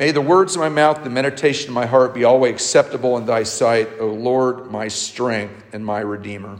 May 0.00 0.12
the 0.12 0.22
words 0.22 0.54
of 0.54 0.60
my 0.60 0.70
mouth, 0.70 1.04
the 1.04 1.10
meditation 1.10 1.68
of 1.68 1.74
my 1.74 1.84
heart 1.84 2.14
be 2.14 2.24
always 2.24 2.54
acceptable 2.54 3.18
in 3.18 3.26
thy 3.26 3.42
sight, 3.42 3.86
O 4.00 4.06
Lord, 4.06 4.70
my 4.70 4.88
strength 4.88 5.62
and 5.74 5.84
my 5.84 6.00
redeemer. 6.00 6.58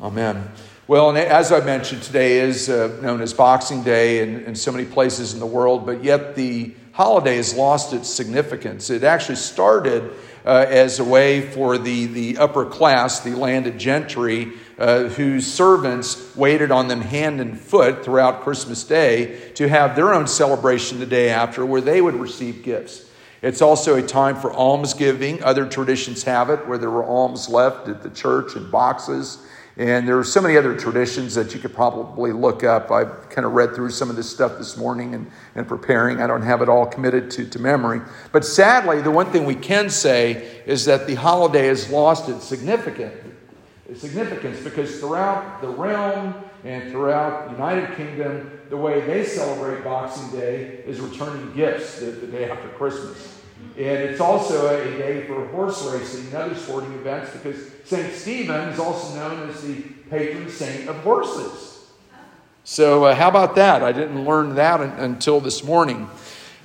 Amen. 0.00 0.50
Well, 0.88 1.10
and 1.10 1.18
as 1.18 1.52
I 1.52 1.60
mentioned, 1.60 2.02
today 2.02 2.40
is 2.40 2.68
uh, 2.68 2.98
known 3.02 3.20
as 3.20 3.32
Boxing 3.32 3.84
Day 3.84 4.20
in, 4.24 4.40
in 4.46 4.56
so 4.56 4.72
many 4.72 4.84
places 4.84 5.32
in 5.32 5.38
the 5.38 5.46
world, 5.46 5.86
but 5.86 6.02
yet 6.02 6.34
the 6.34 6.74
holiday 6.90 7.36
has 7.36 7.54
lost 7.54 7.92
its 7.92 8.10
significance. 8.10 8.90
It 8.90 9.04
actually 9.04 9.36
started 9.36 10.10
uh, 10.44 10.66
as 10.68 10.98
a 10.98 11.04
way 11.04 11.42
for 11.52 11.78
the, 11.78 12.06
the 12.06 12.38
upper 12.38 12.64
class, 12.64 13.20
the 13.20 13.36
landed 13.36 13.78
gentry, 13.78 14.54
uh, 14.80 15.04
whose 15.04 15.46
servants 15.46 16.34
waited 16.34 16.70
on 16.70 16.88
them 16.88 17.02
hand 17.02 17.40
and 17.40 17.60
foot 17.60 18.02
throughout 18.02 18.40
Christmas 18.40 18.82
Day 18.82 19.50
to 19.54 19.68
have 19.68 19.94
their 19.94 20.14
own 20.14 20.26
celebration 20.26 20.98
the 20.98 21.06
day 21.06 21.28
after 21.28 21.66
where 21.66 21.82
they 21.82 22.00
would 22.00 22.14
receive 22.14 22.62
gifts. 22.62 23.08
It's 23.42 23.62
also 23.62 23.96
a 23.96 24.02
time 24.02 24.36
for 24.36 24.52
almsgiving. 24.52 25.42
Other 25.42 25.66
traditions 25.66 26.22
have 26.24 26.50
it 26.50 26.66
where 26.66 26.78
there 26.78 26.90
were 26.90 27.04
alms 27.04 27.48
left 27.48 27.88
at 27.88 28.02
the 28.02 28.10
church 28.10 28.56
in 28.56 28.70
boxes. 28.70 29.46
And 29.76 30.06
there 30.06 30.18
are 30.18 30.24
so 30.24 30.42
many 30.42 30.58
other 30.58 30.76
traditions 30.76 31.34
that 31.36 31.54
you 31.54 31.60
could 31.60 31.72
probably 31.72 32.32
look 32.32 32.64
up. 32.64 32.90
I've 32.90 33.30
kind 33.30 33.46
of 33.46 33.52
read 33.52 33.74
through 33.74 33.90
some 33.90 34.10
of 34.10 34.16
this 34.16 34.28
stuff 34.28 34.58
this 34.58 34.76
morning 34.76 35.14
and, 35.14 35.30
and 35.54 35.66
preparing. 35.66 36.20
I 36.20 36.26
don't 36.26 36.42
have 36.42 36.60
it 36.60 36.68
all 36.68 36.86
committed 36.86 37.30
to, 37.32 37.48
to 37.48 37.58
memory. 37.58 38.00
But 38.32 38.44
sadly, 38.44 39.00
the 39.00 39.10
one 39.10 39.30
thing 39.32 39.46
we 39.46 39.54
can 39.54 39.88
say 39.88 40.62
is 40.66 40.84
that 40.86 41.06
the 41.06 41.14
holiday 41.14 41.66
has 41.68 41.88
lost 41.88 42.28
its 42.28 42.44
significance, 42.44 43.14
significance 43.94 44.60
because 44.60 45.00
throughout 45.00 45.60
the 45.60 45.68
realm 45.68 46.34
and 46.64 46.90
throughout 46.90 47.46
the 47.46 47.52
United 47.52 47.96
Kingdom, 47.96 48.60
the 48.68 48.76
way 48.76 49.00
they 49.00 49.24
celebrate 49.24 49.82
Boxing 49.82 50.30
Day 50.30 50.82
is 50.86 51.00
returning 51.00 51.52
gifts 51.54 52.00
the, 52.00 52.06
the 52.06 52.26
day 52.26 52.50
after 52.50 52.68
Christmas. 52.68 53.40
And 53.76 53.98
it's 53.98 54.20
also 54.20 54.68
a 54.68 54.84
day 54.96 55.26
for 55.26 55.46
horse 55.48 55.84
racing 55.86 56.26
and 56.26 56.34
other 56.34 56.54
sporting 56.54 56.92
events 56.94 57.30
because 57.32 57.56
St. 57.84 58.12
Stephen 58.12 58.68
is 58.68 58.78
also 58.78 59.14
known 59.16 59.48
as 59.48 59.62
the 59.62 59.82
patron 60.10 60.48
saint 60.48 60.88
of 60.88 60.96
horses. 60.96 61.90
So, 62.64 63.04
uh, 63.04 63.14
how 63.14 63.28
about 63.28 63.54
that? 63.56 63.82
I 63.82 63.92
didn't 63.92 64.24
learn 64.24 64.54
that 64.56 64.80
until 64.80 65.40
this 65.40 65.64
morning. 65.64 66.08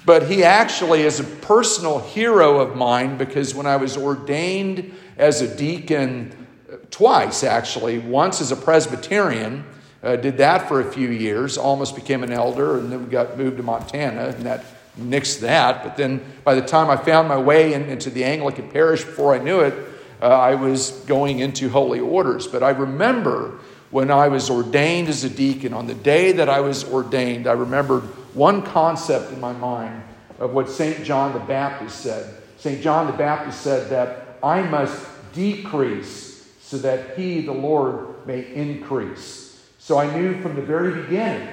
But 0.06 0.30
he 0.30 0.44
actually 0.44 1.02
is 1.02 1.20
a 1.20 1.24
personal 1.24 2.00
hero 2.00 2.60
of 2.60 2.76
mine 2.76 3.18
because 3.18 3.56
when 3.56 3.66
I 3.66 3.78
was 3.78 3.98
ordained 3.98 4.94
as 5.18 5.42
a 5.42 5.56
deacon 5.56 6.45
twice, 6.92 7.44
actually, 7.44 8.00
once 8.00 8.42
as 8.42 8.52
a 8.52 8.56
Presbyterian, 8.56 9.66
uh, 10.04 10.16
did 10.16 10.38
that 10.38 10.68
for 10.68 10.82
a 10.82 10.92
few 10.92 11.10
years, 11.10 11.58
almost 11.58 11.96
became 11.96 12.24
an 12.24 12.32
elder, 12.32 12.78
and 12.78 12.92
then 12.92 13.04
we 13.04 13.10
got 13.10 13.38
moved 13.38 13.58
to 13.58 13.64
Montana, 13.64 14.28
and 14.28 14.46
that 14.46 14.64
nixed 15.00 15.40
that. 15.40 15.84
But 15.84 15.98
then 15.98 16.24
by 16.44 16.56
the 16.56 16.62
time 16.62 16.90
I 16.90 16.96
found 16.96 17.28
my 17.28 17.38
way 17.38 17.74
in, 17.74 17.84
into 17.84 18.10
the 18.10 18.24
Anglican 18.24 18.70
parish, 18.70 19.04
before 19.04 19.34
I 19.34 19.40
knew 19.40 19.62
it, 19.62 19.74
uh, 20.22 20.28
I 20.28 20.56
was 20.56 20.92
going 21.08 21.40
into 21.40 21.70
holy 21.70 22.00
orders. 22.00 22.48
But 22.48 22.64
I 22.64 22.70
remember 22.70 23.60
when 23.92 24.12
I 24.12 24.28
was 24.28 24.50
ordained 24.50 25.10
as 25.10 25.24
a 25.24 25.30
deacon, 25.30 25.74
on 25.74 25.88
the 25.88 25.94
day 25.94 26.32
that 26.34 26.50
I 26.50 26.60
was 26.60 26.84
ordained, 26.84 27.48
I 27.48 27.54
remembered 27.54 28.04
one 28.34 28.62
concept 28.62 29.32
in 29.32 29.40
my 29.40 29.54
mind 29.54 30.04
of 30.40 30.54
what 30.54 30.70
St. 30.70 31.04
John 31.04 31.34
the 31.34 31.40
Baptist 31.40 32.02
said. 32.02 32.42
St. 32.58 32.82
John 32.82 33.08
the 33.08 33.18
Baptist 33.18 33.62
said 33.62 33.90
that 33.90 34.38
I 34.44 34.62
must 34.62 35.08
decrease 35.34 36.35
so 36.76 36.82
that 36.82 37.18
he, 37.18 37.40
the 37.40 37.54
Lord, 37.54 38.28
may 38.28 38.54
increase. 38.54 39.66
So 39.80 39.98
I 39.98 40.14
knew 40.14 40.42
from 40.42 40.56
the 40.56 40.62
very 40.62 41.04
beginning 41.04 41.48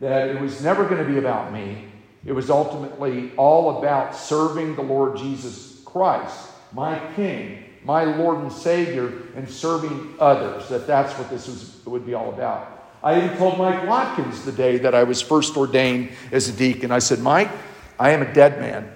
that 0.00 0.30
it 0.30 0.40
was 0.40 0.62
never 0.62 0.84
going 0.84 1.04
to 1.04 1.10
be 1.10 1.18
about 1.18 1.52
me, 1.52 1.88
it 2.24 2.32
was 2.32 2.48
ultimately 2.48 3.32
all 3.36 3.78
about 3.78 4.16
serving 4.16 4.76
the 4.76 4.82
Lord 4.82 5.18
Jesus 5.18 5.82
Christ, 5.84 6.48
my 6.72 6.98
King, 7.14 7.64
my 7.84 8.04
Lord 8.04 8.38
and 8.38 8.50
Savior, 8.50 9.12
and 9.36 9.48
serving 9.50 10.14
others. 10.18 10.68
That 10.70 10.86
that's 10.86 11.12
what 11.18 11.28
this 11.28 11.48
was, 11.48 11.84
would 11.84 12.06
be 12.06 12.14
all 12.14 12.32
about. 12.32 12.88
I 13.02 13.22
even 13.22 13.36
told 13.36 13.58
Mike 13.58 13.86
Watkins 13.86 14.44
the 14.46 14.52
day 14.52 14.78
that 14.78 14.94
I 14.94 15.02
was 15.02 15.20
first 15.20 15.54
ordained 15.56 16.12
as 16.30 16.48
a 16.48 16.52
deacon. 16.52 16.92
I 16.92 17.00
said, 17.00 17.18
Mike, 17.18 17.50
I 17.98 18.10
am 18.10 18.22
a 18.22 18.32
dead 18.32 18.58
man. 18.58 18.90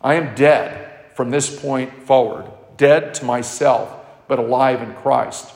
I 0.00 0.14
am 0.14 0.34
dead 0.34 1.14
from 1.14 1.30
this 1.30 1.60
point 1.60 1.92
forward, 2.04 2.46
dead 2.76 3.12
to 3.14 3.24
myself, 3.24 3.97
but 4.28 4.38
alive 4.38 4.82
in 4.82 4.94
Christ. 4.94 5.52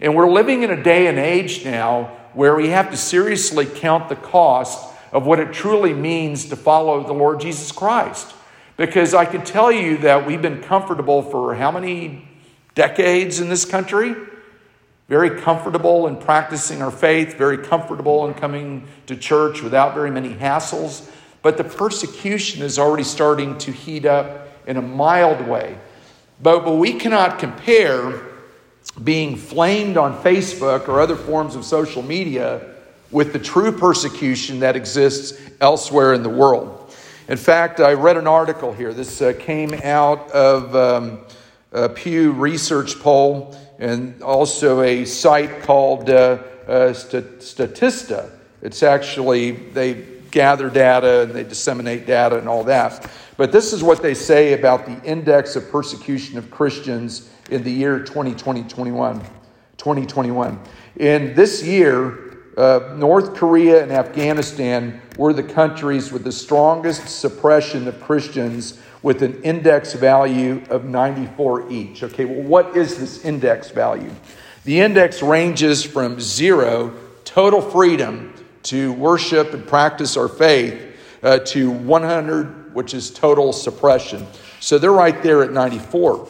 And 0.00 0.14
we're 0.14 0.30
living 0.30 0.62
in 0.62 0.70
a 0.70 0.82
day 0.82 1.06
and 1.06 1.18
age 1.18 1.64
now 1.64 2.04
where 2.32 2.56
we 2.56 2.68
have 2.68 2.90
to 2.90 2.96
seriously 2.96 3.66
count 3.66 4.08
the 4.08 4.16
cost 4.16 4.92
of 5.12 5.26
what 5.26 5.38
it 5.38 5.52
truly 5.52 5.94
means 5.94 6.46
to 6.46 6.56
follow 6.56 7.04
the 7.04 7.12
Lord 7.12 7.40
Jesus 7.40 7.70
Christ. 7.70 8.34
Because 8.76 9.14
I 9.14 9.24
can 9.24 9.44
tell 9.44 9.70
you 9.70 9.98
that 9.98 10.26
we've 10.26 10.42
been 10.42 10.60
comfortable 10.60 11.22
for 11.22 11.54
how 11.54 11.70
many 11.70 12.28
decades 12.74 13.38
in 13.38 13.48
this 13.48 13.64
country? 13.64 14.16
Very 15.08 15.40
comfortable 15.40 16.08
in 16.08 16.16
practicing 16.16 16.82
our 16.82 16.90
faith, 16.90 17.34
very 17.34 17.58
comfortable 17.58 18.26
in 18.26 18.34
coming 18.34 18.88
to 19.06 19.16
church 19.16 19.62
without 19.62 19.94
very 19.94 20.10
many 20.10 20.34
hassles. 20.34 21.08
But 21.42 21.56
the 21.56 21.64
persecution 21.64 22.62
is 22.62 22.78
already 22.78 23.04
starting 23.04 23.56
to 23.58 23.70
heat 23.70 24.06
up 24.06 24.48
in 24.66 24.76
a 24.76 24.82
mild 24.82 25.46
way. 25.46 25.78
But, 26.42 26.64
but 26.64 26.76
we 26.76 26.94
cannot 26.94 27.38
compare 27.38 28.20
being 29.02 29.36
flamed 29.36 29.96
on 29.96 30.22
Facebook 30.22 30.88
or 30.88 31.00
other 31.00 31.16
forms 31.16 31.56
of 31.56 31.64
social 31.64 32.02
media 32.02 32.74
with 33.10 33.32
the 33.32 33.38
true 33.38 33.72
persecution 33.72 34.60
that 34.60 34.76
exists 34.76 35.40
elsewhere 35.60 36.14
in 36.14 36.22
the 36.22 36.28
world. 36.28 36.94
In 37.28 37.38
fact, 37.38 37.80
I 37.80 37.94
read 37.94 38.16
an 38.16 38.26
article 38.26 38.72
here. 38.72 38.92
This 38.92 39.22
uh, 39.22 39.32
came 39.38 39.72
out 39.82 40.30
of 40.32 40.76
um, 40.76 41.20
a 41.72 41.88
Pew 41.88 42.32
Research 42.32 42.98
poll 43.00 43.56
and 43.78 44.22
also 44.22 44.82
a 44.82 45.04
site 45.04 45.62
called 45.62 46.10
uh, 46.10 46.38
uh, 46.66 46.92
Statista. 46.92 48.30
It's 48.62 48.82
actually, 48.82 49.52
they 49.52 50.13
gather 50.34 50.68
data 50.68 51.22
and 51.22 51.32
they 51.32 51.44
disseminate 51.44 52.06
data 52.06 52.36
and 52.36 52.48
all 52.48 52.64
that. 52.64 53.08
But 53.36 53.52
this 53.52 53.72
is 53.72 53.82
what 53.82 54.02
they 54.02 54.14
say 54.14 54.52
about 54.52 54.84
the 54.84 55.00
index 55.02 55.56
of 55.56 55.70
persecution 55.70 56.36
of 56.36 56.50
Christians 56.50 57.30
in 57.50 57.62
the 57.62 57.70
year 57.70 58.00
2020 58.00 58.62
2021. 58.64 60.60
In 60.96 61.34
this 61.34 61.62
year, 61.62 62.38
uh, 62.56 62.94
North 62.96 63.34
Korea 63.34 63.82
and 63.82 63.92
Afghanistan 63.92 65.00
were 65.16 65.32
the 65.32 65.42
countries 65.42 66.12
with 66.12 66.24
the 66.24 66.32
strongest 66.32 67.08
suppression 67.20 67.88
of 67.88 68.00
Christians 68.00 68.80
with 69.02 69.22
an 69.22 69.42
index 69.42 69.92
value 69.92 70.62
of 70.70 70.84
94 70.84 71.70
each. 71.70 72.02
Okay, 72.02 72.24
well, 72.24 72.42
what 72.42 72.76
is 72.76 72.96
this 72.98 73.24
index 73.24 73.70
value? 73.70 74.10
The 74.64 74.80
index 74.80 75.22
ranges 75.22 75.84
from 75.84 76.20
zero, 76.20 76.94
total 77.24 77.60
freedom 77.60 78.32
to 78.64 78.92
worship 78.94 79.54
and 79.54 79.66
practice 79.66 80.16
our 80.16 80.28
faith, 80.28 80.96
uh, 81.22 81.38
to 81.38 81.70
100, 81.70 82.74
which 82.74 82.92
is 82.94 83.10
total 83.10 83.52
suppression. 83.52 84.26
So 84.60 84.78
they're 84.78 84.92
right 84.92 85.22
there 85.22 85.42
at 85.42 85.52
94. 85.52 86.28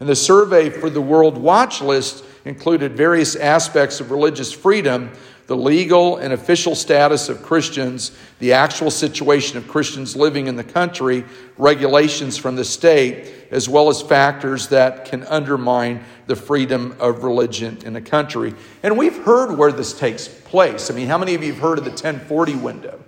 And 0.00 0.08
the 0.08 0.16
survey 0.16 0.68
for 0.68 0.90
the 0.90 1.00
World 1.00 1.38
Watch 1.38 1.80
List 1.80 2.24
included 2.46 2.96
various 2.96 3.36
aspects 3.36 4.00
of 4.00 4.10
religious 4.10 4.52
freedom 4.52 5.10
the 5.46 5.56
legal 5.56 6.16
and 6.16 6.32
official 6.32 6.74
status 6.74 7.28
of 7.28 7.42
Christians, 7.42 8.16
the 8.40 8.52
actual 8.52 8.90
situation 8.90 9.58
of 9.58 9.68
Christians 9.68 10.16
living 10.16 10.48
in 10.48 10.56
the 10.56 10.64
country, 10.64 11.24
regulations 11.56 12.36
from 12.36 12.56
the 12.56 12.64
state, 12.64 13.32
as 13.52 13.68
well 13.68 13.88
as 13.88 14.02
factors 14.02 14.68
that 14.68 15.04
can 15.04 15.22
undermine 15.24 16.04
the 16.26 16.34
freedom 16.34 16.96
of 16.98 17.22
religion 17.22 17.78
in 17.84 17.94
a 17.94 18.00
country. 18.00 18.54
And 18.82 18.98
we've 18.98 19.16
heard 19.24 19.56
where 19.56 19.70
this 19.70 19.96
takes 19.96 20.26
place. 20.26 20.90
I 20.90 20.94
mean, 20.94 21.06
how 21.06 21.18
many 21.18 21.34
of 21.34 21.44
you 21.44 21.52
have 21.52 21.62
heard 21.62 21.78
of 21.78 21.84
the 21.84 21.90
1040 21.90 22.56
window? 22.56 23.04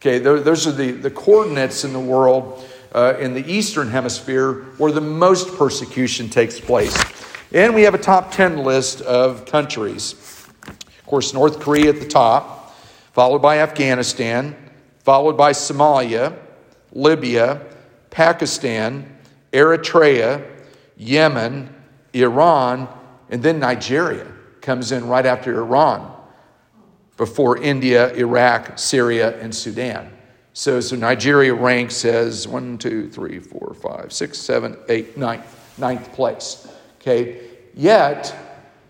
Okay, 0.00 0.18
those 0.18 0.66
are 0.66 0.72
the, 0.72 0.92
the 0.92 1.10
coordinates 1.10 1.84
in 1.84 1.92
the 1.92 2.00
world 2.00 2.66
uh, 2.92 3.14
in 3.20 3.34
the 3.34 3.52
Eastern 3.52 3.88
Hemisphere 3.88 4.64
where 4.78 4.90
the 4.90 5.00
most 5.00 5.56
persecution 5.56 6.28
takes 6.28 6.58
place. 6.58 6.96
And 7.54 7.74
we 7.74 7.82
have 7.82 7.92
a 7.92 7.98
top 7.98 8.32
10 8.32 8.64
list 8.64 9.02
of 9.02 9.44
countries 9.44 10.14
Of 10.66 11.04
course, 11.04 11.34
North 11.34 11.60
Korea 11.60 11.90
at 11.90 12.00
the 12.00 12.08
top, 12.08 12.74
followed 13.12 13.42
by 13.42 13.58
Afghanistan, 13.58 14.56
followed 15.00 15.36
by 15.36 15.52
Somalia, 15.52 16.34
Libya, 16.92 17.60
Pakistan, 18.08 19.18
Eritrea, 19.52 20.42
Yemen, 20.96 21.68
Iran, 22.14 22.88
and 23.28 23.42
then 23.42 23.58
Nigeria 23.58 24.32
comes 24.62 24.90
in 24.90 25.06
right 25.06 25.26
after 25.26 25.60
Iran, 25.60 26.10
before 27.18 27.58
India, 27.58 28.14
Iraq, 28.14 28.78
Syria, 28.78 29.38
and 29.40 29.54
Sudan. 29.54 30.10
So, 30.54 30.80
so 30.80 30.96
Nigeria 30.96 31.52
ranks 31.52 32.06
as 32.06 32.48
one, 32.48 32.78
two, 32.78 33.10
three, 33.10 33.40
four, 33.40 33.74
five, 33.74 34.10
six, 34.10 34.38
seven, 34.38 34.78
eight, 34.88 35.18
ninth, 35.18 35.78
ninth 35.78 36.10
place. 36.14 36.71
Okay. 37.02 37.42
Yet 37.74 38.34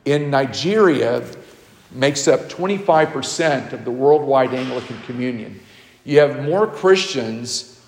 in 0.05 0.31
Nigeria, 0.31 1.23
makes 1.95 2.27
up 2.27 2.41
25% 2.49 3.73
of 3.73 3.85
the 3.85 3.91
worldwide 3.91 4.55
Anglican 4.55 5.01
communion. 5.03 5.61
You 6.05 6.21
have 6.21 6.43
more 6.43 6.67
Christians, 6.67 7.81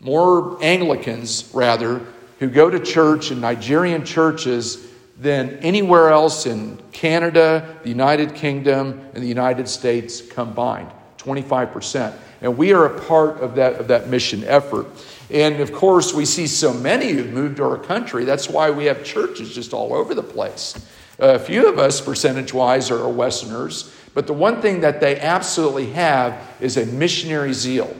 more 0.00 0.58
Anglicans, 0.62 1.50
rather, 1.52 2.00
who 2.38 2.48
go 2.48 2.70
to 2.70 2.80
church 2.80 3.30
in 3.30 3.40
Nigerian 3.40 4.04
churches 4.04 4.88
than 5.18 5.58
anywhere 5.58 6.10
else 6.10 6.46
in 6.46 6.78
Canada, 6.92 7.78
the 7.82 7.88
United 7.88 8.34
Kingdom, 8.34 9.00
and 9.14 9.22
the 9.22 9.28
United 9.28 9.68
States 9.68 10.20
combined 10.20 10.90
25%. 11.18 12.14
And 12.40 12.58
we 12.58 12.72
are 12.72 12.86
a 12.86 13.00
part 13.02 13.38
of 13.40 13.54
that, 13.54 13.74
of 13.74 13.88
that 13.88 14.08
mission 14.08 14.42
effort. 14.44 14.86
And 15.30 15.60
of 15.60 15.72
course, 15.72 16.12
we 16.12 16.24
see 16.24 16.46
so 16.46 16.72
many 16.72 17.10
who've 17.10 17.32
moved 17.32 17.56
to 17.56 17.64
our 17.64 17.78
country. 17.78 18.24
That's 18.24 18.48
why 18.48 18.70
we 18.70 18.84
have 18.86 19.04
churches 19.04 19.54
just 19.54 19.72
all 19.72 19.94
over 19.94 20.14
the 20.14 20.22
place. 20.22 20.74
A 21.18 21.38
few 21.38 21.68
of 21.68 21.78
us, 21.78 22.00
percentage 22.00 22.52
wise, 22.52 22.90
are 22.90 23.08
Westerners, 23.08 23.94
but 24.14 24.26
the 24.26 24.32
one 24.32 24.60
thing 24.60 24.80
that 24.80 25.00
they 25.00 25.18
absolutely 25.18 25.86
have 25.92 26.40
is 26.60 26.76
a 26.76 26.86
missionary 26.86 27.52
zeal 27.52 27.94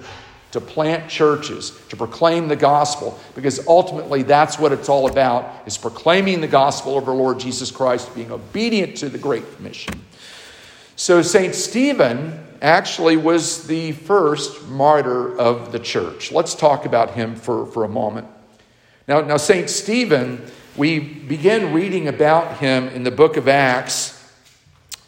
to 0.53 0.61
plant 0.61 1.11
churches, 1.11 1.73
to 1.88 1.97
proclaim 1.97 2.47
the 2.47 2.56
gospel, 2.56 3.19
because 3.35 3.67
ultimately 3.67 4.23
that's 4.23 4.56
what 4.56 4.71
it's 4.71 4.88
all 4.88 5.11
about, 5.11 5.67
is 5.67 5.76
proclaiming 5.76 6.41
the 6.41 6.47
gospel 6.47 6.97
of 6.97 7.09
our 7.09 7.15
Lord 7.15 7.41
Jesus 7.41 7.73
Christ, 7.73 8.15
being 8.15 8.31
obedient 8.31 8.97
to 8.99 9.09
the 9.09 9.19
Great 9.19 9.56
Commission. 9.56 10.05
So 10.94 11.23
St. 11.23 11.56
Stephen 11.56 12.44
actually 12.62 13.17
was 13.17 13.67
the 13.67 13.93
first 13.93 14.67
martyr 14.69 15.39
of 15.39 15.73
the 15.73 15.79
church. 15.79 16.33
Let's 16.33 16.55
talk 16.55 16.87
about 16.87 17.12
him 17.12 17.37
for, 17.37 17.67
for 17.67 17.85
a 17.85 17.89
moment. 17.89 18.27
Now, 19.06 19.21
now 19.21 19.37
St. 19.37 19.69
Stephen, 19.69 20.45
we 20.77 20.99
begin 20.99 21.73
reading 21.73 22.09
about 22.09 22.59
him 22.59 22.89
in 22.89 23.05
the 23.05 23.11
book 23.11 23.37
of 23.37 23.49
Acts 23.49 24.15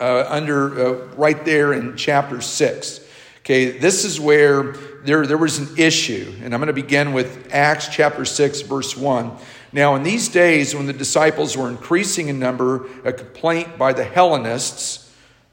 uh, 0.00 0.26
under 0.28 0.78
uh, 0.78 0.92
right 1.16 1.44
there 1.44 1.72
in 1.72 1.96
chapter 1.96 2.40
6. 2.40 3.00
Okay, 3.40 3.78
this 3.78 4.04
is 4.04 4.20
where 4.20 4.72
there, 5.04 5.24
there 5.26 5.38
was 5.38 5.58
an 5.58 5.78
issue, 5.78 6.34
and 6.42 6.52
I'm 6.52 6.60
going 6.60 6.66
to 6.66 6.72
begin 6.72 7.12
with 7.12 7.48
Acts 7.52 7.88
chapter 7.88 8.24
6, 8.24 8.62
verse 8.62 8.96
1. 8.96 9.30
Now, 9.72 9.94
in 9.94 10.02
these 10.02 10.28
days, 10.28 10.74
when 10.74 10.86
the 10.86 10.92
disciples 10.92 11.56
were 11.56 11.68
increasing 11.68 12.28
in 12.28 12.38
number, 12.38 12.86
a 13.04 13.12
complaint 13.12 13.78
by 13.78 13.92
the 13.92 14.04
Hellenists, 14.04 15.12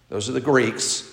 those 0.10 0.28
are 0.30 0.32
the 0.34 0.42
Greeks, 0.42 1.13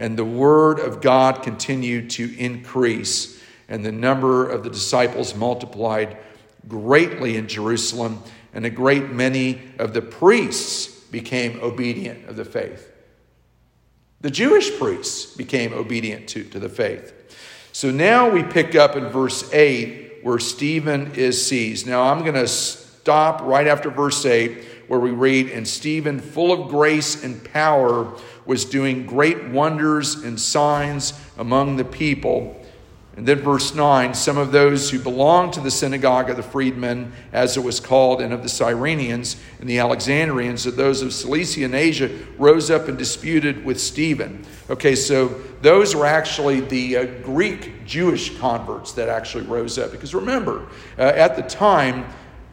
And 0.00 0.16
the 0.16 0.24
word 0.24 0.80
of 0.80 1.02
God 1.02 1.42
continued 1.42 2.08
to 2.10 2.36
increase, 2.38 3.40
and 3.68 3.84
the 3.84 3.92
number 3.92 4.48
of 4.48 4.64
the 4.64 4.70
disciples 4.70 5.34
multiplied 5.36 6.16
greatly 6.66 7.36
in 7.36 7.46
Jerusalem, 7.46 8.22
and 8.54 8.64
a 8.64 8.70
great 8.70 9.10
many 9.10 9.60
of 9.78 9.92
the 9.92 10.00
priests 10.00 10.88
became 11.10 11.60
obedient 11.60 12.28
of 12.28 12.36
the 12.36 12.46
faith. 12.46 12.90
The 14.22 14.30
Jewish 14.30 14.78
priests 14.78 15.36
became 15.36 15.74
obedient 15.74 16.28
to, 16.30 16.44
to 16.44 16.58
the 16.58 16.68
faith. 16.70 17.12
So 17.72 17.90
now 17.90 18.28
we 18.28 18.42
pick 18.42 18.74
up 18.74 18.96
in 18.96 19.06
verse 19.08 19.52
8 19.52 20.20
where 20.22 20.38
Stephen 20.38 21.12
is 21.14 21.46
seized. 21.46 21.86
Now 21.86 22.04
I'm 22.04 22.20
going 22.20 22.34
to 22.34 22.48
stop 22.48 23.42
right 23.42 23.66
after 23.66 23.90
verse 23.90 24.24
8 24.24 24.79
where 24.90 24.98
we 24.98 25.12
read, 25.12 25.48
And 25.48 25.68
Stephen, 25.68 26.18
full 26.18 26.50
of 26.50 26.68
grace 26.68 27.22
and 27.22 27.44
power, 27.52 28.12
was 28.44 28.64
doing 28.64 29.06
great 29.06 29.46
wonders 29.46 30.16
and 30.16 30.38
signs 30.38 31.12
among 31.38 31.76
the 31.76 31.84
people. 31.84 32.60
And 33.16 33.24
then 33.24 33.38
verse 33.38 33.72
9 33.72 34.14
some 34.14 34.36
of 34.36 34.50
those 34.50 34.90
who 34.90 34.98
belonged 34.98 35.52
to 35.52 35.60
the 35.60 35.70
synagogue 35.70 36.28
of 36.28 36.36
the 36.36 36.42
freedmen, 36.42 37.12
as 37.32 37.56
it 37.56 37.62
was 37.62 37.78
called, 37.78 38.20
and 38.20 38.32
of 38.32 38.42
the 38.42 38.48
Cyrenians 38.48 39.36
and 39.60 39.70
the 39.70 39.78
Alexandrians, 39.78 40.66
and 40.66 40.76
those 40.76 41.02
of 41.02 41.12
Cilicia 41.12 41.66
and 41.66 41.74
Asia, 41.76 42.10
rose 42.36 42.68
up 42.68 42.88
and 42.88 42.98
disputed 42.98 43.64
with 43.64 43.80
Stephen. 43.80 44.44
Okay, 44.70 44.96
so 44.96 45.28
those 45.62 45.94
were 45.94 46.06
actually 46.06 46.62
the 46.62 46.96
uh, 46.96 47.04
Greek 47.22 47.86
Jewish 47.86 48.36
converts 48.38 48.90
that 48.94 49.08
actually 49.08 49.44
rose 49.44 49.78
up. 49.78 49.92
Because 49.92 50.16
remember, 50.16 50.66
uh, 50.98 51.02
at 51.02 51.36
the 51.36 51.42
time, 51.42 52.06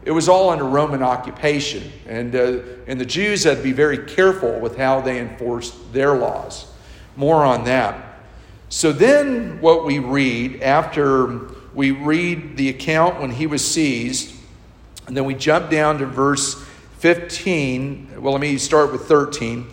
it 0.08 0.12
was 0.12 0.30
all 0.30 0.52
under 0.52 0.64
Roman 0.64 1.04
occupation, 1.04 1.92
and, 2.08 2.34
uh, 2.34 2.60
and 2.88 2.98
the 2.98 3.06
Jews 3.06 3.44
had 3.44 3.58
to 3.58 3.64
be 3.64 3.74
very 3.74 3.98
careful 3.98 4.58
with 4.58 4.78
how 4.78 5.02
they 5.02 5.20
enforced 5.20 5.92
their 5.92 6.16
laws. 6.16 6.66
More 7.18 7.44
on 7.44 7.66
that. 7.66 8.22
So 8.70 8.94
then, 8.94 9.60
what 9.60 9.84
we 9.84 10.00
read 10.00 10.64
after 10.64 11.50
we 11.74 11.92
read 11.92 12.56
the 12.56 12.70
account 12.70 13.20
when 13.20 13.32
he 13.32 13.48
was 13.48 13.70
seized, 13.70 14.34
and 15.08 15.18
then 15.18 15.26
we 15.26 15.34
jump 15.34 15.70
down 15.70 15.98
to 15.98 16.06
verse 16.06 16.56
15. 17.00 18.22
Well, 18.22 18.32
let 18.32 18.40
me 18.40 18.58
start 18.58 18.94
with 18.94 19.10
13. 19.10 19.68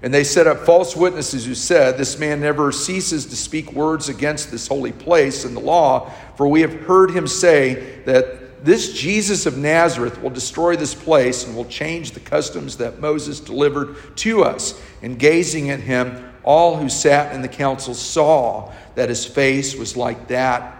And 0.00 0.14
they 0.14 0.24
set 0.24 0.46
up 0.46 0.60
false 0.60 0.96
witnesses 0.96 1.44
who 1.44 1.54
said, 1.54 1.98
This 1.98 2.18
man 2.18 2.40
never 2.40 2.72
ceases 2.72 3.26
to 3.26 3.36
speak 3.36 3.74
words 3.74 4.08
against 4.08 4.50
this 4.50 4.66
holy 4.66 4.92
place 4.92 5.44
and 5.44 5.54
the 5.54 5.60
law, 5.60 6.10
for 6.36 6.48
we 6.48 6.62
have 6.62 6.72
heard 6.72 7.10
him 7.10 7.26
say 7.26 8.00
that 8.06 8.43
this 8.64 8.94
Jesus 8.94 9.44
of 9.44 9.58
Nazareth 9.58 10.22
will 10.22 10.30
destroy 10.30 10.74
this 10.74 10.94
place 10.94 11.46
and 11.46 11.54
will 11.54 11.66
change 11.66 12.12
the 12.12 12.20
customs 12.20 12.78
that 12.78 12.98
Moses 12.98 13.38
delivered 13.38 14.16
to 14.16 14.42
us. 14.42 14.80
And 15.02 15.18
gazing 15.18 15.68
at 15.68 15.80
him, 15.80 16.32
all 16.42 16.76
who 16.76 16.88
sat 16.88 17.34
in 17.34 17.42
the 17.42 17.48
council 17.48 17.92
saw 17.92 18.72
that 18.94 19.10
his 19.10 19.26
face 19.26 19.76
was 19.76 19.98
like 19.98 20.28
that, 20.28 20.78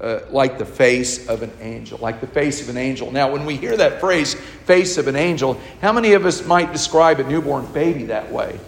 uh, 0.00 0.20
like 0.30 0.58
the 0.58 0.64
face 0.64 1.28
of 1.28 1.42
an 1.42 1.50
angel, 1.60 1.98
like 1.98 2.20
the 2.20 2.26
face 2.28 2.62
of 2.62 2.68
an 2.68 2.76
angel. 2.76 3.10
Now, 3.10 3.32
when 3.32 3.44
we 3.44 3.56
hear 3.56 3.76
that 3.78 3.98
phrase, 3.98 4.34
face 4.34 4.96
of 4.96 5.08
an 5.08 5.16
angel, 5.16 5.58
how 5.80 5.92
many 5.92 6.12
of 6.12 6.26
us 6.26 6.46
might 6.46 6.72
describe 6.72 7.18
a 7.18 7.24
newborn 7.24 7.66
baby 7.72 8.04
that 8.04 8.30
way? 8.30 8.60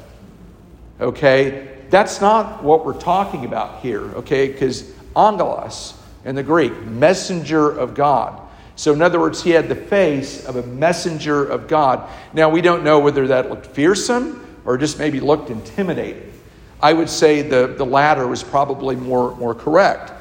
Okay, 1.00 1.68
that's 1.88 2.20
not 2.20 2.64
what 2.64 2.85
we're 2.85 2.99
talking 2.99 3.44
about 3.44 3.80
here, 3.80 4.02
okay, 4.16 4.49
because 4.49 4.92
angelos 5.14 5.94
in 6.25 6.35
the 6.35 6.42
Greek, 6.42 6.76
messenger 6.82 7.70
of 7.70 7.94
God. 7.94 8.42
So, 8.76 8.92
in 8.92 9.00
other 9.00 9.18
words, 9.18 9.42
he 9.42 9.50
had 9.50 9.68
the 9.68 9.75
face 9.75 10.45
of 10.45 10.56
a 10.56 10.62
messenger 10.62 11.45
of 11.45 11.66
God. 11.66 12.09
Now, 12.35 12.50
we 12.50 12.61
don't 12.61 12.85
know 12.85 12.99
whether 12.99 13.26
that 13.28 13.49
looked 13.49 13.66
fearsome 13.66 14.47
or 14.66 14.76
just 14.76 14.99
maybe 14.99 15.18
looked 15.18 15.50
intimidating. 15.50 16.33
I 16.80 16.92
would 16.92 17.09
say 17.09 17.40
the, 17.40 17.68
the 17.68 17.87
latter 17.87 18.26
was 18.26 18.45
probably 18.45 18.95
more, 18.95 19.35
more 19.37 19.54
correct. 19.54 20.12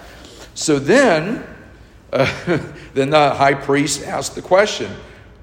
So 0.53 0.79
then, 0.79 1.45
uh, 2.13 2.31
then 2.93 3.09
the 3.09 3.31
high 3.31 3.55
priest 3.55 4.07
asked 4.07 4.35
the 4.35 4.41
question 4.41 4.91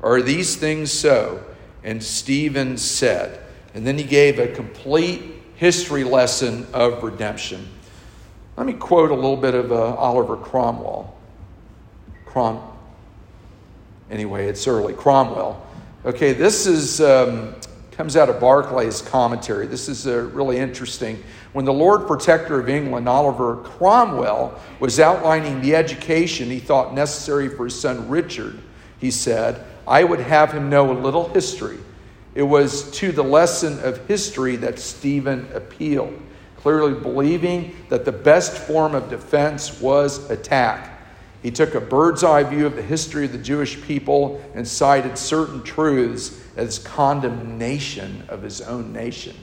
Are 0.03 0.23
these 0.23 0.57
things 0.57 0.91
so? 0.91 1.45
And 1.85 2.03
Stephen 2.03 2.79
said, 2.79 3.41
and 3.75 3.87
then 3.87 3.99
he 3.99 4.05
gave 4.05 4.39
a 4.39 4.49
complete 4.49 5.23
history 5.57 6.05
lesson 6.05 6.67
of 6.73 7.03
redemption. 7.03 7.69
Let 8.57 8.67
me 8.67 8.75
quote 8.75 9.11
a 9.11 9.15
little 9.15 9.37
bit 9.37 9.55
of 9.55 9.73
uh, 9.73 9.95
Oliver 9.95 10.37
Cromwell. 10.37 11.17
Crom, 12.27 12.63
anyway, 14.13 14.47
it's 14.47 14.69
early. 14.69 14.93
Cromwell. 14.93 15.67
Okay, 16.05 16.33
this 16.33 16.67
is 16.67 17.01
um, 17.01 17.55
comes 17.93 18.17
out 18.17 18.29
of 18.29 18.37
Barclay's 18.37 19.03
commentary. 19.03 19.67
This 19.67 19.89
is 19.89 20.07
uh, 20.07 20.23
really 20.33 20.59
interesting. 20.59 21.23
When 21.53 21.65
the 21.65 21.73
Lord 21.73 22.07
Protector 22.07 22.59
of 22.59 22.69
England, 22.69 23.09
Oliver 23.09 23.57
Cromwell, 23.57 24.59
was 24.81 24.99
outlining 25.01 25.61
the 25.61 25.75
education 25.75 26.49
he 26.49 26.59
thought 26.59 26.95
necessary 26.95 27.49
for 27.49 27.65
his 27.65 27.79
son 27.79 28.09
Richard, 28.09 28.59
he 28.99 29.11
said, 29.11 29.65
I 29.87 30.05
would 30.05 30.21
have 30.21 30.53
him 30.53 30.71
know 30.71 30.91
a 30.91 30.99
little 30.99 31.29
history. 31.29 31.79
It 32.35 32.43
was 32.43 32.91
to 32.93 33.13
the 33.13 33.23
lesson 33.23 33.79
of 33.81 34.07
history 34.07 34.57
that 34.57 34.79
Stephen 34.79 35.47
appealed, 35.53 36.19
clearly 36.57 36.99
believing 36.99 37.77
that 37.89 38.05
the 38.05 38.13
best 38.13 38.57
form 38.57 38.95
of 38.95 39.11
defense 39.11 39.81
was 39.81 40.31
attack. 40.31 40.92
He 41.43 41.51
took 41.51 41.75
a 41.75 41.81
bird's 41.81 42.23
eye 42.23 42.45
view 42.45 42.67
of 42.67 42.77
the 42.77 42.83
history 42.83 43.25
of 43.25 43.33
the 43.33 43.39
Jewish 43.39 43.81
people 43.83 44.41
and 44.55 44.67
cited 44.67 45.19
certain 45.19 45.63
truths 45.63 46.41
as 46.57 46.79
condemnation 46.79 48.25
of 48.29 48.43
his 48.43 48.61
own 48.61 48.93
nation. 48.93 49.35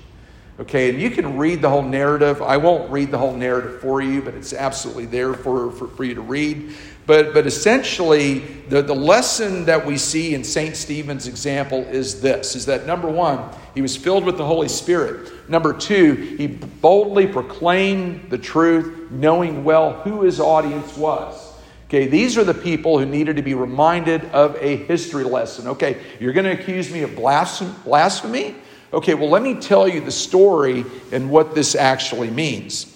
Okay, 0.60 0.90
and 0.90 1.02
you 1.02 1.10
can 1.10 1.38
read 1.38 1.62
the 1.62 1.70
whole 1.70 1.82
narrative. 1.82 2.42
I 2.42 2.58
won't 2.58 2.92
read 2.92 3.12
the 3.12 3.18
whole 3.18 3.34
narrative 3.34 3.80
for 3.80 4.02
you, 4.02 4.22
but 4.22 4.34
it's 4.34 4.52
absolutely 4.52 5.06
there 5.06 5.34
for, 5.34 5.72
for, 5.72 5.88
for 5.88 6.04
you 6.04 6.16
to 6.16 6.22
read. 6.22 6.74
But, 7.06 7.34
but 7.34 7.48
essentially, 7.48 8.40
the, 8.68 8.82
the 8.82 8.94
lesson 8.94 9.66
that 9.66 9.86
we 9.86 9.98
see 9.98 10.36
in 10.36 10.44
St. 10.44 10.76
Stephen's 10.76 11.28
example 11.28 11.80
is 11.86 12.20
this 12.22 12.58
is 12.58 12.66
that 12.66 12.86
number 12.86 13.10
one, 13.10 13.50
he 13.74 13.82
was 13.82 13.96
filled 13.96 14.26
with 14.26 14.38
the 14.38 14.46
Holy 14.46 14.68
Spirit. 14.68 15.50
Number 15.50 15.74
two, 15.74 16.14
he 16.14 16.48
boldly 16.48 17.26
proclaimed 17.26 18.30
the 18.30 18.38
truth, 18.38 19.10
knowing 19.12 19.64
well 19.64 19.94
who 20.02 20.24
his 20.24 20.42
audience 20.42 20.96
was. 20.98 21.49
Okay, 21.90 22.06
these 22.06 22.38
are 22.38 22.44
the 22.44 22.54
people 22.54 23.00
who 23.00 23.06
needed 23.08 23.38
to 23.38 23.42
be 23.42 23.56
reminded 23.56 24.24
of 24.26 24.56
a 24.58 24.76
history 24.76 25.24
lesson. 25.24 25.70
Okay, 25.70 25.98
you're 26.20 26.34
going 26.34 26.46
to 26.46 26.52
accuse 26.52 26.92
me 26.92 27.02
of 27.02 27.16
blasphemy? 27.16 28.54
Okay, 28.94 29.16
well, 29.16 29.30
let 29.30 29.42
me 29.42 29.56
tell 29.56 29.88
you 29.88 30.00
the 30.00 30.12
story 30.12 30.86
and 31.12 31.32
what 31.32 31.56
this 31.56 31.74
actually 31.74 32.30
means. 32.30 32.96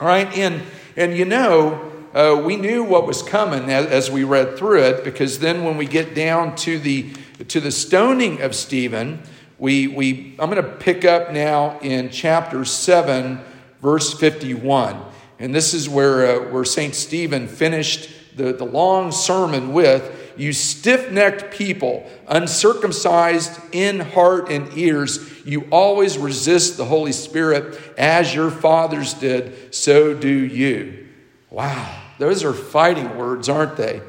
All 0.00 0.08
right, 0.08 0.26
and, 0.36 0.60
and 0.96 1.16
you 1.16 1.24
know, 1.24 1.92
uh, 2.14 2.42
we 2.44 2.56
knew 2.56 2.82
what 2.82 3.06
was 3.06 3.22
coming 3.22 3.70
as, 3.70 3.86
as 3.86 4.10
we 4.10 4.24
read 4.24 4.58
through 4.58 4.82
it 4.82 5.04
because 5.04 5.38
then 5.38 5.62
when 5.62 5.76
we 5.76 5.86
get 5.86 6.12
down 6.12 6.56
to 6.56 6.80
the, 6.80 7.12
to 7.46 7.60
the 7.60 7.70
stoning 7.70 8.42
of 8.42 8.56
Stephen, 8.56 9.22
we, 9.60 9.86
we, 9.86 10.34
I'm 10.40 10.50
going 10.50 10.64
to 10.64 10.68
pick 10.68 11.04
up 11.04 11.32
now 11.32 11.78
in 11.78 12.10
chapter 12.10 12.64
7, 12.64 13.38
verse 13.80 14.14
51. 14.14 15.00
And 15.38 15.54
this 15.54 15.74
is 15.74 15.88
where, 15.88 16.26
uh, 16.26 16.50
where 16.50 16.64
St. 16.64 16.94
Stephen 16.94 17.46
finished 17.46 18.10
the, 18.36 18.52
the 18.52 18.64
long 18.64 19.12
sermon 19.12 19.72
with 19.72 20.34
You 20.36 20.52
stiff 20.52 21.10
necked 21.10 21.54
people, 21.54 22.08
uncircumcised 22.28 23.58
in 23.72 24.00
heart 24.00 24.50
and 24.50 24.76
ears, 24.76 25.18
you 25.46 25.66
always 25.70 26.18
resist 26.18 26.76
the 26.76 26.84
Holy 26.84 27.12
Spirit 27.12 27.80
as 27.96 28.34
your 28.34 28.50
fathers 28.50 29.14
did, 29.14 29.74
so 29.74 30.12
do 30.12 30.28
you. 30.28 31.06
Wow, 31.50 32.02
those 32.18 32.44
are 32.44 32.52
fighting 32.52 33.16
words, 33.16 33.48
aren't 33.48 33.76
they? 33.76 34.02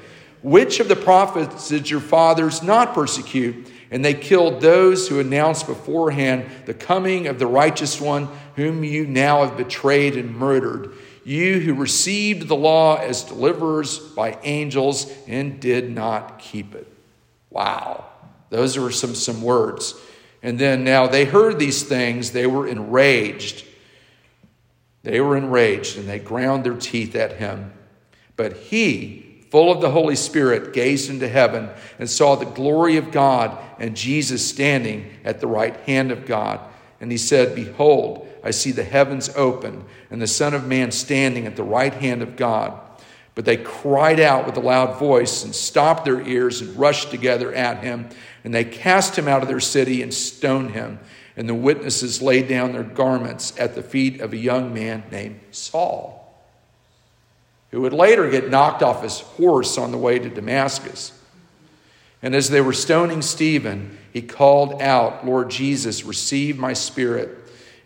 Which 0.43 0.79
of 0.79 0.89
the 0.89 0.95
prophets 0.95 1.69
did 1.69 1.89
your 1.89 1.99
fathers 1.99 2.61
not 2.61 2.93
persecute? 2.93 3.71
And 3.89 4.03
they 4.03 4.13
killed 4.13 4.59
those 4.59 5.07
who 5.07 5.21
announced 5.21 5.65
beforehand 5.65 6.49
the 6.65 6.73
coming 6.73 7.27
of 7.27 7.39
the 7.39 7.47
righteous 7.47 8.01
one, 8.01 8.27
whom 8.55 8.83
you 8.83 9.07
now 9.07 9.45
have 9.45 9.55
betrayed 9.55 10.17
and 10.17 10.35
murdered 10.35 10.93
you 11.27 11.59
who 11.59 11.73
received 11.73 12.47
the 12.47 12.55
law 12.55 12.95
as 12.95 13.23
deliverers 13.23 13.99
by 13.99 14.37
angels 14.43 15.11
and 15.27 15.59
did 15.59 15.93
not 15.93 16.39
keep 16.39 16.73
it. 16.73 16.87
Wow. 17.49 18.05
Those 18.49 18.77
are 18.77 18.89
some, 18.91 19.13
some 19.13 19.41
words. 19.41 19.93
And 20.41 20.57
then 20.57 20.85
now 20.85 21.05
they 21.07 21.25
heard 21.25 21.59
these 21.59 21.83
things, 21.83 22.31
they 22.31 22.47
were 22.47 22.65
enraged. 22.65 23.65
They 25.03 25.19
were 25.19 25.35
enraged 25.35 25.97
and 25.97 26.07
they 26.07 26.19
ground 26.19 26.63
their 26.63 26.77
teeth 26.77 27.13
at 27.13 27.33
him. 27.33 27.73
But 28.37 28.53
he, 28.53 29.43
full 29.51 29.69
of 29.69 29.81
the 29.81 29.91
Holy 29.91 30.15
Spirit, 30.15 30.71
gazed 30.71 31.09
into 31.09 31.27
heaven 31.27 31.69
and 31.99 32.09
saw 32.09 32.35
the 32.35 32.45
glory 32.45 32.95
of 32.95 33.11
God 33.11 33.57
and 33.79 33.97
Jesus 33.97 34.47
standing 34.47 35.11
at 35.25 35.41
the 35.41 35.47
right 35.47 35.75
hand 35.81 36.11
of 36.11 36.25
God. 36.25 36.61
And 37.01 37.11
he 37.11 37.17
said, 37.17 37.53
Behold, 37.53 38.26
I 38.47 38.51
see 38.51 38.71
the 38.71 38.85
heavens 38.85 39.29
open 39.35 39.83
and 40.09 40.21
the 40.21 40.25
Son 40.25 40.53
of 40.53 40.65
Man 40.65 40.91
standing 40.91 41.45
at 41.45 41.57
the 41.57 41.63
right 41.63 41.93
hand 41.93 42.21
of 42.21 42.37
God. 42.37 42.79
But 43.35 43.43
they 43.43 43.57
cried 43.57 44.21
out 44.21 44.45
with 44.45 44.55
a 44.55 44.61
loud 44.61 44.97
voice 44.97 45.43
and 45.43 45.53
stopped 45.53 46.05
their 46.05 46.21
ears 46.21 46.61
and 46.61 46.73
rushed 46.79 47.11
together 47.11 47.53
at 47.53 47.83
him. 47.83 48.07
And 48.45 48.53
they 48.53 48.63
cast 48.63 49.17
him 49.17 49.27
out 49.27 49.41
of 49.41 49.49
their 49.49 49.59
city 49.59 50.01
and 50.01 50.13
stoned 50.13 50.71
him. 50.71 50.97
And 51.35 51.49
the 51.49 51.53
witnesses 51.53 52.21
laid 52.21 52.47
down 52.47 52.71
their 52.71 52.83
garments 52.83 53.53
at 53.59 53.75
the 53.75 53.83
feet 53.83 54.21
of 54.21 54.31
a 54.31 54.37
young 54.37 54.73
man 54.73 55.03
named 55.11 55.41
Saul, 55.51 56.33
who 57.71 57.81
would 57.81 57.91
later 57.91 58.29
get 58.29 58.49
knocked 58.49 58.81
off 58.81 59.03
his 59.03 59.19
horse 59.19 59.77
on 59.77 59.91
the 59.91 59.97
way 59.97 60.19
to 60.19 60.29
Damascus. 60.29 61.11
And 62.21 62.33
as 62.33 62.49
they 62.49 62.61
were 62.61 62.71
stoning 62.71 63.21
Stephen, 63.21 63.97
he 64.13 64.21
called 64.21 64.81
out, 64.81 65.25
Lord 65.25 65.49
Jesus, 65.49 66.05
receive 66.05 66.57
my 66.57 66.71
spirit. 66.71 67.36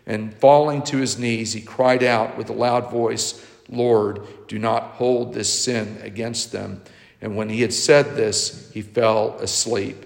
And 0.06 0.34
falling 0.34 0.82
to 0.84 0.96
his 0.98 1.18
knees, 1.18 1.52
he 1.52 1.60
cried 1.60 2.02
out 2.02 2.36
with 2.36 2.50
a 2.50 2.54
loud 2.54 2.90
voice, 2.90 3.44
Lord, 3.68 4.26
do 4.48 4.58
not 4.58 4.82
hold 4.94 5.32
this 5.32 5.52
sin 5.52 5.98
against 6.02 6.52
them. 6.52 6.82
And 7.20 7.36
when 7.36 7.48
he 7.48 7.60
had 7.60 7.72
said 7.72 8.16
this, 8.16 8.70
he 8.72 8.82
fell 8.82 9.36
asleep. 9.38 10.04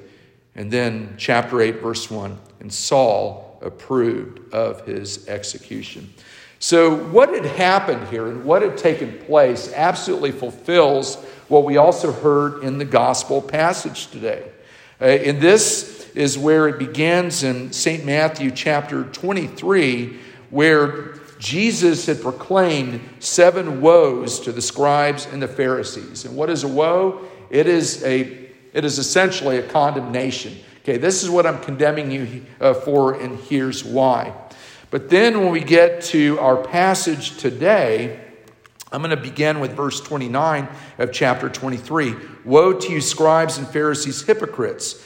And 0.54 0.70
then, 0.70 1.14
chapter 1.16 1.60
8, 1.60 1.80
verse 1.80 2.10
1 2.10 2.38
and 2.60 2.72
Saul 2.72 3.58
approved 3.62 4.52
of 4.52 4.86
his 4.86 5.28
execution. 5.28 6.12
So, 6.58 6.96
what 6.96 7.34
had 7.34 7.44
happened 7.44 8.08
here 8.08 8.28
and 8.28 8.44
what 8.44 8.62
had 8.62 8.78
taken 8.78 9.18
place 9.18 9.72
absolutely 9.74 10.32
fulfills 10.32 11.16
what 11.48 11.64
we 11.64 11.76
also 11.76 12.12
heard 12.12 12.64
in 12.64 12.78
the 12.78 12.84
gospel 12.84 13.42
passage 13.42 14.08
today. 14.08 14.50
Uh, 15.00 15.06
in 15.06 15.38
this 15.38 15.95
is 16.16 16.38
where 16.38 16.66
it 16.66 16.78
begins 16.78 17.42
in 17.42 17.70
St. 17.72 18.04
Matthew 18.04 18.50
chapter 18.50 19.04
23, 19.04 20.18
where 20.48 21.14
Jesus 21.38 22.06
had 22.06 22.22
proclaimed 22.22 23.00
seven 23.18 23.82
woes 23.82 24.40
to 24.40 24.52
the 24.52 24.62
scribes 24.62 25.26
and 25.26 25.42
the 25.42 25.48
Pharisees. 25.48 26.24
And 26.24 26.34
what 26.34 26.48
is 26.48 26.64
a 26.64 26.68
woe? 26.68 27.26
It 27.50 27.66
is, 27.66 28.02
a, 28.02 28.48
it 28.72 28.84
is 28.86 28.98
essentially 28.98 29.58
a 29.58 29.68
condemnation. 29.68 30.56
Okay, 30.82 30.96
this 30.96 31.22
is 31.22 31.28
what 31.28 31.46
I'm 31.46 31.60
condemning 31.60 32.10
you 32.10 32.46
uh, 32.62 32.72
for, 32.72 33.20
and 33.20 33.38
here's 33.38 33.84
why. 33.84 34.32
But 34.90 35.10
then 35.10 35.40
when 35.40 35.50
we 35.50 35.60
get 35.60 36.00
to 36.04 36.38
our 36.38 36.56
passage 36.56 37.36
today, 37.36 38.20
I'm 38.90 39.02
going 39.02 39.10
to 39.10 39.22
begin 39.22 39.60
with 39.60 39.72
verse 39.72 40.00
29 40.00 40.68
of 40.98 41.12
chapter 41.12 41.50
23. 41.50 42.14
Woe 42.46 42.72
to 42.72 42.90
you, 42.90 43.02
scribes 43.02 43.58
and 43.58 43.68
Pharisees, 43.68 44.22
hypocrites! 44.22 45.05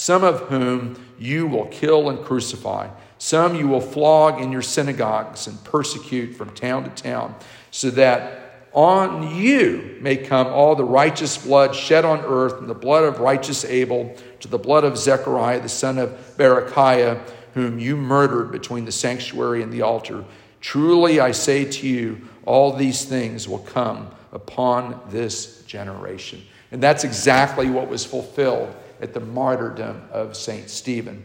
some 0.00 0.24
of 0.24 0.40
whom 0.48 0.96
you 1.18 1.46
will 1.46 1.66
kill 1.66 2.08
and 2.08 2.24
crucify. 2.24 2.88
Some 3.18 3.54
you 3.54 3.68
will 3.68 3.82
flog 3.82 4.40
in 4.40 4.50
your 4.50 4.62
synagogues 4.62 5.46
and 5.46 5.62
persecute 5.62 6.34
from 6.34 6.54
town 6.54 6.84
to 6.84 6.90
town, 6.90 7.34
so 7.70 7.90
that 7.90 8.68
on 8.72 9.36
you 9.36 9.98
may 10.00 10.16
come 10.16 10.46
all 10.46 10.74
the 10.74 10.84
righteous 10.84 11.36
blood 11.36 11.74
shed 11.74 12.06
on 12.06 12.20
earth, 12.20 12.60
and 12.60 12.70
the 12.70 12.72
blood 12.74 13.04
of 13.04 13.20
righteous 13.20 13.62
Abel, 13.66 14.16
to 14.40 14.48
the 14.48 14.58
blood 14.58 14.84
of 14.84 14.96
Zechariah, 14.96 15.60
the 15.60 15.68
son 15.68 15.98
of 15.98 16.12
Berechiah, 16.38 17.20
whom 17.52 17.78
you 17.78 17.94
murdered 17.94 18.50
between 18.50 18.86
the 18.86 18.92
sanctuary 18.92 19.62
and 19.62 19.70
the 19.70 19.82
altar. 19.82 20.24
Truly 20.62 21.20
I 21.20 21.32
say 21.32 21.66
to 21.66 21.86
you, 21.86 22.22
all 22.46 22.72
these 22.72 23.04
things 23.04 23.46
will 23.46 23.58
come 23.58 24.10
upon 24.32 24.98
this 25.10 25.62
generation. 25.64 26.40
And 26.72 26.82
that's 26.82 27.04
exactly 27.04 27.68
what 27.68 27.88
was 27.88 28.06
fulfilled 28.06 28.74
at 29.00 29.14
the 29.14 29.20
martyrdom 29.20 30.02
of 30.12 30.36
St. 30.36 30.68
Stephen. 30.68 31.24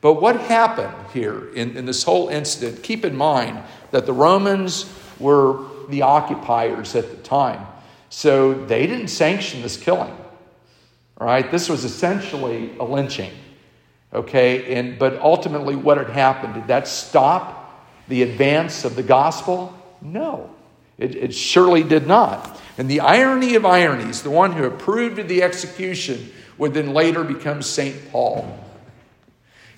But 0.00 0.14
what 0.14 0.40
happened 0.40 0.94
here 1.12 1.52
in, 1.54 1.76
in 1.76 1.84
this 1.84 2.02
whole 2.02 2.28
incident? 2.28 2.82
Keep 2.82 3.04
in 3.04 3.14
mind 3.14 3.62
that 3.90 4.06
the 4.06 4.12
Romans 4.12 4.90
were 5.18 5.64
the 5.88 6.02
occupiers 6.02 6.94
at 6.94 7.10
the 7.10 7.16
time. 7.18 7.66
So 8.08 8.54
they 8.66 8.86
didn't 8.86 9.08
sanction 9.08 9.62
this 9.62 9.76
killing. 9.76 10.16
Right, 11.18 11.50
this 11.50 11.68
was 11.68 11.84
essentially 11.84 12.74
a 12.78 12.84
lynching. 12.84 13.32
Okay, 14.12 14.74
and 14.74 14.98
but 14.98 15.20
ultimately, 15.20 15.76
what 15.76 15.98
had 15.98 16.08
happened? 16.08 16.54
Did 16.54 16.66
that 16.68 16.88
stop 16.88 17.86
the 18.08 18.22
advance 18.22 18.86
of 18.86 18.96
the 18.96 19.02
gospel? 19.02 19.78
No, 20.00 20.48
it, 20.96 21.14
it 21.14 21.34
surely 21.34 21.82
did 21.82 22.06
not. 22.06 22.58
And 22.78 22.90
the 22.90 23.00
irony 23.00 23.54
of 23.54 23.66
ironies, 23.66 24.22
the 24.22 24.30
one 24.30 24.52
who 24.52 24.64
approved 24.64 25.18
of 25.18 25.28
the 25.28 25.42
execution 25.42 26.32
would 26.60 26.74
then 26.74 26.92
later 26.92 27.24
become 27.24 27.62
St. 27.62 28.12
Paul, 28.12 28.46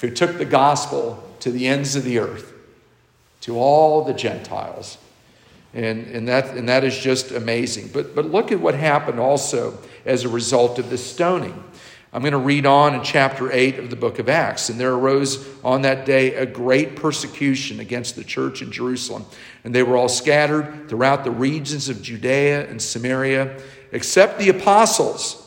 who 0.01 0.11
took 0.11 0.37
the 0.37 0.45
gospel 0.45 1.23
to 1.39 1.53
the 1.53 1.69
ends 1.69 1.95
of 1.95 2.03
the 2.03 2.19
earth, 2.19 2.53
to 3.43 3.57
all 3.57 4.05
the 4.05 4.13
Gentiles. 4.13 4.99
And, 5.75 6.09
and, 6.09 6.29
that, 6.29 6.57
and 6.57 6.69
that 6.69 6.83
is 6.83 6.99
just 6.99 7.31
amazing. 7.31 7.91
But, 7.93 8.17
but 8.17 8.27
look 8.27 8.51
at 8.51 8.61
what 8.61 8.75
happened 8.75 9.21
also 9.21 9.79
as 10.05 10.25
a 10.25 10.29
result 10.29 10.81
of 10.81 10.91
this 10.91 11.09
stoning. 11.09 11.63
I'm 12.13 12.21
going 12.21 12.33
to 12.33 12.39
read 12.39 12.67
on 12.67 12.97
in 12.97 13.03
chapter 13.03 13.51
8 13.51 13.79
of 13.79 13.89
the 13.89 13.97
book 13.97 14.19
of 14.19 14.29
Acts. 14.29 14.69
And 14.69 14.79
there 14.79 14.93
arose 14.93 15.49
on 15.65 15.83
that 15.83 16.05
day 16.05 16.35
a 16.35 16.45
great 16.45 16.97
persecution 16.97 17.79
against 17.79 18.17
the 18.17 18.25
church 18.25 18.61
in 18.61 18.73
Jerusalem. 18.73 19.25
And 19.63 19.73
they 19.73 19.85
were 19.85 19.97
all 19.97 20.11
scattered 20.11 20.89
throughout 20.89 21.23
the 21.23 21.31
regions 21.31 21.89
of 21.89 22.03
Judea 22.03 22.69
and 22.69 22.83
Samaria, 22.83 23.59
except 23.93 24.41
the 24.41 24.49
apostles. 24.49 25.42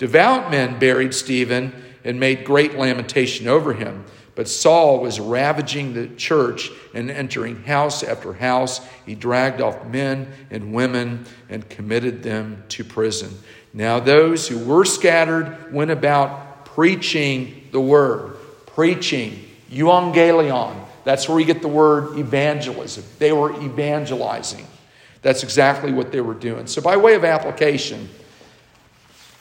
Devout 0.00 0.50
men 0.50 0.78
buried 0.78 1.12
Stephen 1.12 1.74
and 2.04 2.18
made 2.18 2.42
great 2.42 2.78
lamentation 2.78 3.46
over 3.46 3.74
him. 3.74 4.06
But 4.34 4.48
Saul 4.48 5.00
was 5.00 5.20
ravaging 5.20 5.92
the 5.92 6.08
church 6.08 6.70
and 6.94 7.10
entering 7.10 7.64
house 7.64 8.02
after 8.02 8.32
house. 8.32 8.80
He 9.04 9.14
dragged 9.14 9.60
off 9.60 9.84
men 9.88 10.32
and 10.50 10.72
women 10.72 11.26
and 11.50 11.68
committed 11.68 12.22
them 12.22 12.64
to 12.70 12.82
prison. 12.82 13.38
Now, 13.74 14.00
those 14.00 14.48
who 14.48 14.58
were 14.64 14.86
scattered 14.86 15.70
went 15.70 15.90
about 15.90 16.64
preaching 16.64 17.68
the 17.70 17.80
word, 17.82 18.38
preaching, 18.68 19.44
euangelion. 19.70 20.82
That's 21.04 21.28
where 21.28 21.36
we 21.36 21.44
get 21.44 21.60
the 21.60 21.68
word 21.68 22.18
evangelism. 22.18 23.04
They 23.18 23.32
were 23.32 23.52
evangelizing. 23.62 24.66
That's 25.20 25.42
exactly 25.42 25.92
what 25.92 26.10
they 26.10 26.22
were 26.22 26.32
doing. 26.32 26.66
So, 26.68 26.80
by 26.80 26.96
way 26.96 27.16
of 27.16 27.24
application, 27.26 28.08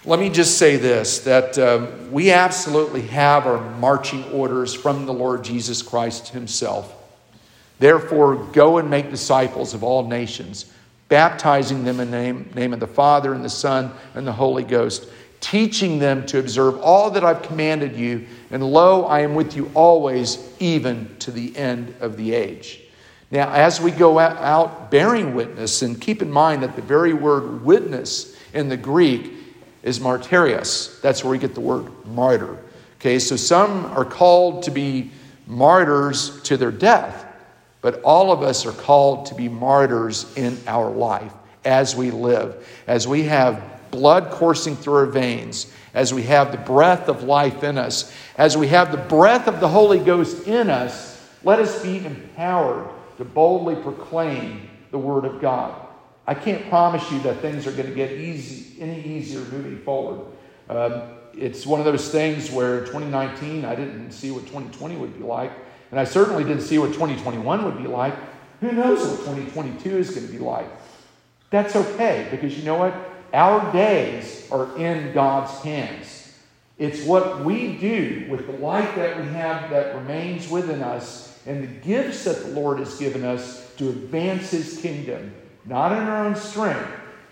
let 0.06 0.20
me 0.20 0.30
just 0.30 0.58
say 0.58 0.78
this 0.78 1.20
that 1.20 1.58
um, 1.58 2.12
we 2.12 2.32
absolutely 2.32 3.02
have 3.04 3.46
our 3.46 3.60
marching 3.78 4.24
orders 4.32 4.74
from 4.74 5.06
the 5.06 5.14
Lord 5.14 5.44
Jesus 5.44 5.82
Christ 5.82 6.30
Himself. 6.30 6.96
Therefore, 7.80 8.36
go 8.36 8.78
and 8.78 8.90
make 8.90 9.10
disciples 9.10 9.74
of 9.74 9.84
all 9.84 10.08
nations 10.08 10.72
baptizing 11.10 11.84
them 11.84 12.00
in 12.00 12.12
the 12.12 12.18
name, 12.18 12.50
name 12.56 12.72
of 12.72 12.80
the 12.80 12.88
Father 12.88 13.34
and 13.34 13.44
the 13.44 13.50
Son 13.50 13.92
and 14.14 14.26
the 14.26 14.32
Holy 14.32 14.64
Ghost, 14.64 15.10
teaching 15.42 15.98
them 15.98 16.26
to 16.28 16.40
observe 16.40 16.80
all 16.82 17.12
that 17.12 17.24
I've 17.24 17.42
commanded 17.42 17.96
you. 17.96 18.28
And 18.52 18.64
lo, 18.64 19.06
I 19.06 19.22
am 19.22 19.34
with 19.34 19.56
you 19.56 19.72
always, 19.74 20.38
even 20.60 21.16
to 21.20 21.32
the 21.32 21.56
end 21.58 21.96
of 22.00 22.16
the 22.16 22.34
age. 22.34 22.82
Now, 23.32 23.52
as 23.52 23.82
we 23.82 23.92
go 23.92 24.20
out 24.20 24.92
bearing 24.92 25.36
witness, 25.36 25.82
and 25.82 26.00
keep 26.00 26.22
in 26.22 26.32
mind 26.32 26.64
that 26.64 26.76
the 26.76 26.82
very 26.82 27.14
word 27.14 27.64
witness 27.64 28.36
in 28.54 28.70
the 28.70 28.78
Greek 28.78 29.39
is 29.84 30.00
martyrios. 30.00 31.00
That's 31.02 31.24
where 31.24 31.32
we 31.32 31.38
get 31.38 31.54
the 31.56 31.62
word 31.62 31.90
martyr. 32.06 32.58
Okay, 33.00 33.20
so 33.20 33.36
some 33.36 33.86
are 33.86 34.06
called 34.06 34.64
to 34.64 34.72
be 34.72 35.12
martyrs 35.48 36.42
to 36.44 36.58
their 36.58 36.72
death. 36.72 37.26
But 37.82 38.02
all 38.02 38.32
of 38.32 38.42
us 38.42 38.66
are 38.66 38.74
called 38.74 39.28
to 39.28 39.36
be 39.36 39.48
martyrs 39.48 40.36
in 40.36 40.58
our 40.68 40.90
life 40.90 41.32
as 41.64 41.96
we 41.96 42.12
live, 42.12 42.68
as 42.88 43.08
we 43.08 43.24
have 43.24 43.64
blood 43.92 44.32
coursing 44.32 44.76
through 44.76 44.96
our 44.96 45.06
veins, 45.06 45.72
as 45.94 46.14
we 46.14 46.24
have 46.24 46.52
the 46.52 46.58
breath 46.58 47.08
of 47.08 47.24
life 47.24 47.64
in 47.64 47.78
us, 47.78 48.14
as 48.38 48.58
we 48.58 48.68
have 48.68 48.92
the 48.92 48.98
breath 48.98 49.48
of 49.48 49.60
the 49.60 49.68
Holy 49.68 50.00
Ghost 50.00 50.48
in 50.48 50.70
us. 50.70 51.18
Let 51.44 51.60
us 51.60 51.82
be 51.82 52.06
empowered 52.06 52.90
to 53.18 53.26
boldly 53.26 53.76
proclaim 53.76 54.70
the 54.92 54.98
Word 54.98 55.26
of 55.26 55.42
God. 55.42 55.89
I 56.30 56.36
can't 56.36 56.70
promise 56.70 57.12
you 57.12 57.20
that 57.22 57.38
things 57.38 57.66
are 57.66 57.72
going 57.72 57.88
to 57.90 57.96
get 57.96 58.12
easy, 58.12 58.80
any 58.80 59.04
easier 59.04 59.40
moving 59.40 59.80
forward. 59.80 60.28
Um, 60.70 61.02
it's 61.34 61.66
one 61.66 61.80
of 61.80 61.88
those 61.88 62.12
things 62.12 62.52
where 62.52 62.82
2019, 62.82 63.66
I 63.66 63.74
didn't 63.74 64.12
see 64.12 64.30
what 64.30 64.46
2020 64.46 64.96
would 64.98 65.18
be 65.18 65.24
like. 65.24 65.52
And 65.90 66.00
I 66.00 66.04
certainly 66.04 66.44
didn't 66.44 66.62
see 66.62 66.78
what 66.78 66.94
2021 66.94 67.66
would 67.66 67.80
be 67.80 67.88
like. 67.88 68.14
Who 68.62 68.72
knows 68.74 69.00
what 69.08 69.22
2022 69.22 69.98
is 69.98 70.12
going 70.12 70.28
to 70.28 70.32
be 70.32 70.38
like? 70.38 70.68
That's 71.50 71.76
okay 71.76 72.28
because 72.30 72.56
you 72.56 72.64
know 72.64 72.76
what? 72.76 72.94
Our 73.34 73.74
days 73.74 74.48
are 74.52 74.78
in 74.78 75.12
God's 75.16 75.60
hands. 75.64 76.38
It's 76.78 77.04
what 77.06 77.44
we 77.44 77.76
do 77.78 78.28
with 78.30 78.46
the 78.46 78.54
life 78.54 78.96
that 78.98 79.20
we 79.20 79.26
have 79.30 79.72
that 79.72 79.96
remains 79.96 80.48
within 80.48 80.84
us 80.84 81.40
and 81.48 81.64
the 81.64 81.88
gifts 81.88 82.26
that 82.26 82.44
the 82.44 82.50
Lord 82.50 82.78
has 82.78 83.00
given 83.00 83.26
us 83.26 83.74
to 83.78 83.90
advance 83.90 84.52
His 84.52 84.78
kingdom, 84.80 85.34
not 85.70 85.92
in 85.92 86.00
our 86.00 86.26
own 86.26 86.36
strength, 86.36 86.90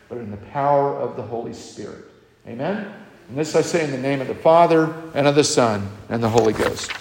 but 0.08 0.20
in 0.20 0.30
the 0.30 0.38
power 0.38 0.96
of 0.96 1.16
the 1.16 1.24
Holy 1.24 1.54
Spirit. 1.54 2.06
Amen? 2.48 2.94
And 3.30 3.38
this 3.38 3.56
I 3.56 3.62
say 3.62 3.84
in 3.84 3.92
the 3.92 3.98
name 3.98 4.22
of 4.22 4.28
the 4.28 4.36
Father, 4.36 4.94
and 5.16 5.28
of 5.28 5.36
the 5.36 5.44
Son, 5.44 5.90
and 6.08 6.24
the 6.24 6.30
Holy 6.30 6.54
Ghost. 6.54 6.92